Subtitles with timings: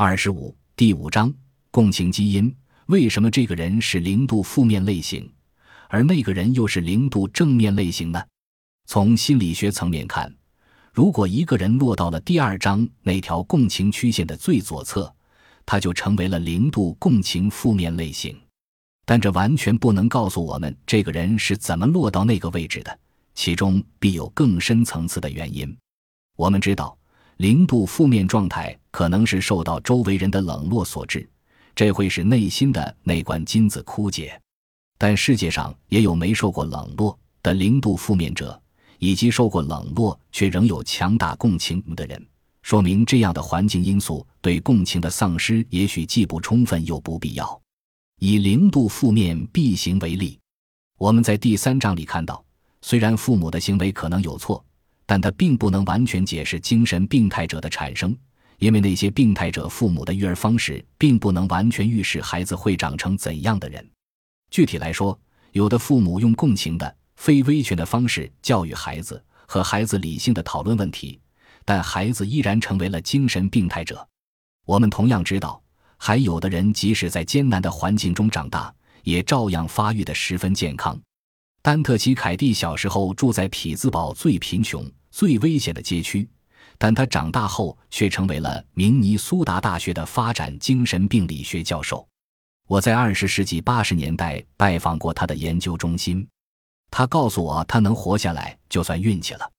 [0.00, 1.34] 二十五第五章
[1.72, 2.54] 共情基因。
[2.86, 5.28] 为什么这个人是零度负面类型，
[5.88, 8.22] 而那个人又是零度正面类型呢？
[8.86, 10.32] 从心理学层面看，
[10.92, 15.12] 如果一个人落到了第二章那条共情曲线的最左侧，
[15.66, 18.40] 他就成为了零度共情负面类型。
[19.04, 22.98] 但这完全不能告诉我们这个人是怎么落到那个位置的，
[23.34, 25.76] 其中必有更深层次的原因。
[26.36, 26.96] 我们知道。
[27.38, 31.28] 零度负面状态可能是受到周围人的冷落所致，
[31.72, 34.40] 这会使内心的那罐金子枯竭。
[34.98, 38.60] 但世界上也有没受过冷落的零度负面者，
[38.98, 42.26] 以及受过冷落却仍有强大共情的人，
[42.62, 47.62] 说明这样的环境因素对共情的丧失也许既不充分又不必要。
[48.18, 50.40] 以零度负面 B 型为例，
[50.98, 52.44] 我们在第三章里看到，
[52.82, 54.64] 虽然父母的行为可能有错。
[55.08, 58.14] 但它并不能完全解释精神病态者的产生，
[58.58, 63.90] 因为那些病态者父母的育儿方式并不能完全预示孩子会长成怎样的人。
[64.50, 65.18] 具体来说，
[65.52, 71.18] 有的父母用共情的、非威权的方式教育孩子，和孩子理性的讨论问题，
[71.64, 74.06] 但孩子依然成为了精神病态者。
[74.66, 75.58] 我们同样知道，
[75.96, 78.70] 还有的人即使在艰难的环境中长大，
[79.04, 81.00] 也照样发育得十分健康。
[81.62, 84.86] 丹特奇凯蒂小时候住在匹兹堡最贫穷。
[85.18, 86.28] 最危险的街区，
[86.78, 92.06] 但他长大后却成为了明尼苏达大学的发展精神病理学教授。
[92.68, 96.24] 我在二十世纪八十年代拜访过他的研究中心，
[96.88, 99.50] 他告诉我，他能活下来就算运气了。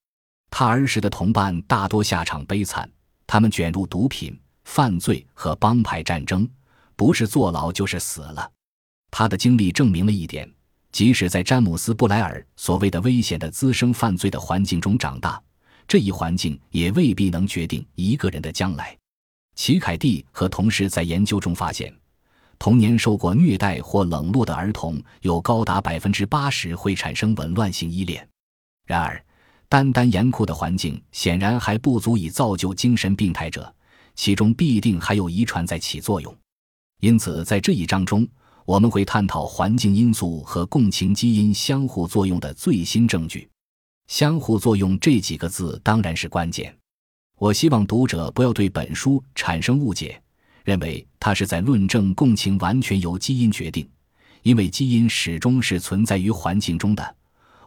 [0.50, 2.90] 他儿时的同伴大多下场悲惨，
[3.28, 6.50] 他们卷入毒品、犯罪和帮派战争，
[6.96, 8.50] 不是坐牢就是死了。
[9.12, 10.50] 他的经历证明了一点。
[10.92, 15.40] 即使在詹姆斯·布莱尔所谓的危险的滋生犯罪的环境中长大，
[15.90, 18.96] 这一环境也未必能决定一个人的将来。
[19.56, 21.92] 齐凯蒂和同事在研究中发现，
[22.60, 28.26] 童年受过虐待或冷落的儿童有高达百分之八十会产生紊乱性依恋。
[28.86, 29.20] 然而，
[29.68, 33.74] 单单严酷的环境显然还不足以造就精神病态者，
[34.14, 36.34] 其中必定还有遗传在起作用。
[37.02, 38.26] 因此，在这一章中。
[38.66, 43.50] 我们会探讨环境因素和共情基因相互作用的最新证据。
[44.10, 46.76] 相互作用这几个字当然是关键。
[47.38, 50.20] 我希望读者不要对本书产生误解，
[50.66, 53.88] 认为它是在论证共情完全由基因决定，
[54.42, 57.16] 因为基因始终是存在于环境中的。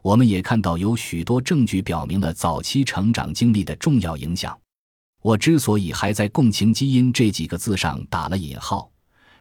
[0.03, 4.59] 我们也看到有许多证据表明了早期成长经历的重要影响。
[5.22, 8.91] 我之所以还在“共情基因”这几个字上打了引号。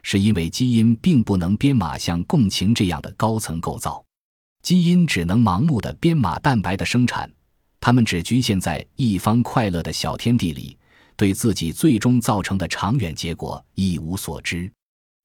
[0.04, 4.04] 是因为基因并不能编码像共情这样的高层构造，
[4.62, 7.30] 基因只能盲目的编码蛋白的生产，
[7.80, 10.78] 它们只局限在一方快乐的小天地里，
[11.16, 14.72] 对自己最终造成的长远结果一无所知。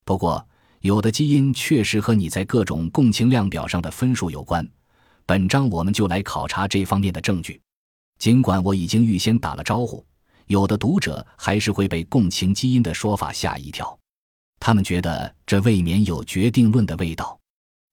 [0.03, 0.45] 不过，
[0.81, 4.67] 有的基因确实和你在各种共情量表上的分数有关。
[5.25, 7.61] 本章我们就来考察这方面的证据。
[8.17, 10.03] 尽管我已经预先打了招呼，
[10.47, 13.95] 有的读者还是会被共情基因的说法吓一跳。
[14.59, 17.39] 他们觉得这未免有决定论的味道。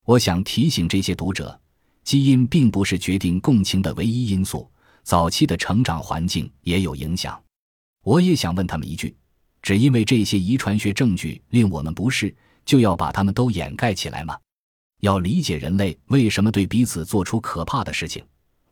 [0.05, 1.59] 我想提醒这些读者，
[2.03, 4.71] 基因并不是决定共情的唯一因素，
[5.03, 7.43] 早期的成长环境也有影响。
[8.05, 9.17] 我也想问他们一句：
[9.63, 12.35] 只因为这些遗传学证据令我们不适，
[12.67, 14.39] 就要把他们都掩盖起来吗？
[15.01, 18.23] 要理解人类为什么对彼此做出可怕的事情，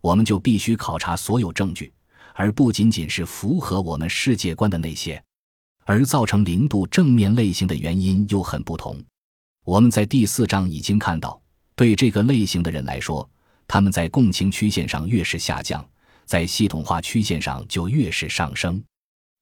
[0.02, 1.90] 我们就必须考察所有证据，
[2.34, 5.22] 而不仅仅是符合我们世界观的那些。
[5.84, 9.02] 而造成零度正面类型的原因又很不同。
[9.64, 11.40] 我们在第四章已经看到，
[11.76, 13.28] 对这个类型的人来说，
[13.68, 15.84] 他们在共情曲线上越是下降，
[16.24, 18.82] 在系统化曲线上就越是上升。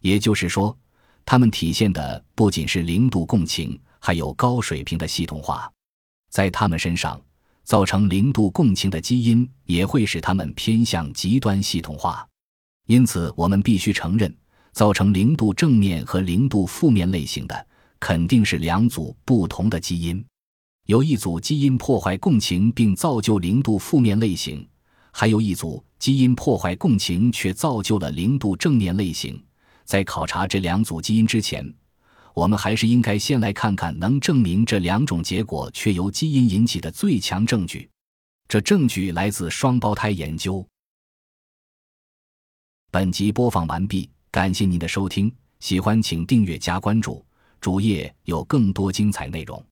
[0.02, 0.76] 也就是说，
[1.24, 5.70] 他们体现的不仅是零度共情，还有高水平的系统化。
[6.30, 7.18] 在他们身上，
[7.64, 12.28] 造成零度共情的基因也会使他们偏向极端系统化。
[12.86, 14.36] 因此，我们必须承认。
[14.72, 17.66] 造成零度正面和零度负面类型的，
[18.00, 20.24] 肯定是两组不同的基因。
[20.86, 24.66] 有一组基因破坏共情并造就零度负面类型，
[25.12, 29.40] 还有一组基因破坏共情却造就了零度正面类型。
[29.84, 31.72] 在考察这两组基因之前，
[32.34, 37.88] 我们还是应该先来看看能证明这两种结果却由基因引起的最强证据。
[38.48, 40.66] 这证据来自双胞胎研究。
[42.90, 44.10] 本集播放完毕。
[44.32, 47.24] 感谢您的收听，喜欢请订阅加关注，
[47.60, 49.69] 主页有更多精彩内容。